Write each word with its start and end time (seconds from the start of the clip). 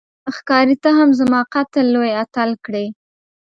ښکاري 0.35 0.75
ته 0.83 0.89
هم 0.97 1.09
زما 1.19 1.41
قتل 1.53 1.85
لوی 1.95 2.11
اتل 2.23 2.49
کړې 2.65 2.85